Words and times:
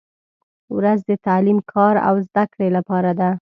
•ورځ 0.77 0.99
د 1.09 1.11
تعلیم، 1.25 1.59
کار 1.73 1.95
او 2.07 2.15
زدهکړې 2.27 2.67
لپاره 2.77 3.11
ده. 3.19 3.29